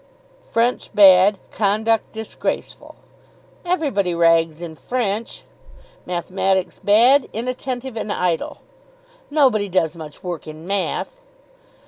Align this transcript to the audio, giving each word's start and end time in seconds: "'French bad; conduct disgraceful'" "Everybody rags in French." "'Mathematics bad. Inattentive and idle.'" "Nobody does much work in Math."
"'French 0.41 0.89
bad; 0.95 1.37
conduct 1.51 2.11
disgraceful'" 2.11 2.95
"Everybody 3.73 4.15
rags 4.15 4.59
in 4.59 4.73
French." 4.73 5.43
"'Mathematics 6.07 6.79
bad. 6.83 7.29
Inattentive 7.33 7.95
and 7.95 8.11
idle.'" 8.11 8.61
"Nobody 9.29 9.69
does 9.69 9.95
much 9.95 10.23
work 10.23 10.47
in 10.47 10.65
Math." 10.65 11.21